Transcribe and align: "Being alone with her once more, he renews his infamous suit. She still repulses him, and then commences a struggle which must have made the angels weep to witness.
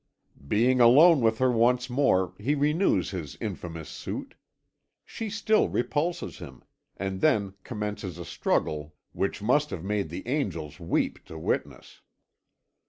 "Being 0.47 0.81
alone 0.81 1.21
with 1.21 1.37
her 1.37 1.51
once 1.51 1.87
more, 1.87 2.33
he 2.39 2.55
renews 2.55 3.11
his 3.11 3.37
infamous 3.39 3.87
suit. 3.87 4.33
She 5.05 5.29
still 5.29 5.69
repulses 5.69 6.39
him, 6.39 6.63
and 6.97 7.21
then 7.21 7.53
commences 7.63 8.17
a 8.17 8.25
struggle 8.25 8.95
which 9.11 9.43
must 9.43 9.69
have 9.69 9.83
made 9.83 10.09
the 10.09 10.27
angels 10.27 10.79
weep 10.79 11.23
to 11.25 11.37
witness. 11.37 12.01